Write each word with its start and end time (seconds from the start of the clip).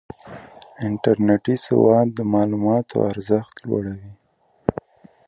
انټرنېټي 0.85 1.55
سواد 1.65 2.07
د 2.17 2.19
معلوماتو 2.33 2.95
ارزښت 3.11 3.53
لوړوي. 3.67 4.11